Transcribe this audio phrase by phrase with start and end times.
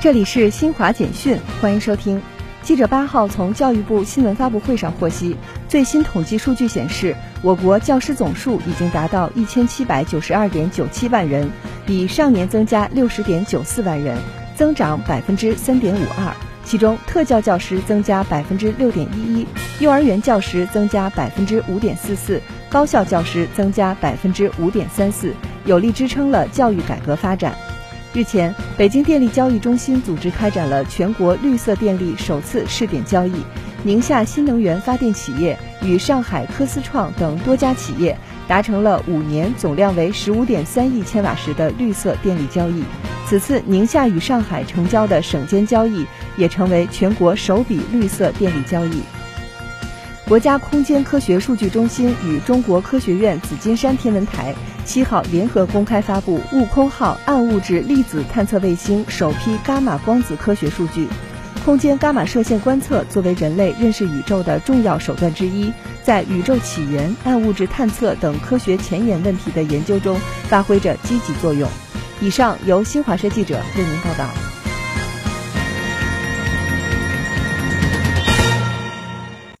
[0.00, 2.22] 这里是新华简讯，欢迎收听。
[2.62, 5.36] 记者八号从教育部新闻发布会上获悉，
[5.68, 11.50] 最新统计数据显示，我国教师总数已经达到一千七百九十二点九七万人，
[11.84, 14.16] 比上年增加六十点九四万人，
[14.56, 16.34] 增长百分之三点五二。
[16.64, 19.46] 其中，特教教师增加百分之六点一一，
[19.80, 22.40] 幼儿园教师增加百分之五点四四，
[22.70, 25.34] 高校教师增加百分之五点三四，
[25.66, 27.54] 有力支撑了教育改革发展。
[28.12, 33.34] 日前，北京电力交易中心组织开展了全国绿色电力首次试点交易。
[33.82, 38.16] 宁夏新能源发电企业与上海科思创等多家企业
[38.48, 42.82] 达成了五年总量为十五点三亿千瓦时的绿色电力交易。
[43.26, 46.06] 此次宁夏与上海成交的省间交易，
[46.38, 49.02] 也成为全国首笔绿色电力交易。
[50.30, 61.08] 国家空间科学数据中心与中国科学院紫金山天文台七号联合公开发布“悟空号”暗物质粒子探测卫星首批伽马光子科学数据。
[61.64, 65.72] 空间伽马射线观测作为人类认识宇宙的重要手段之一，
[66.04, 70.16] 在宇宙起源、暗物质探测等科学前沿问题的研究中
[70.48, 71.68] 发挥着积极作用。
[72.20, 74.49] 以上由新华社记者为您报道。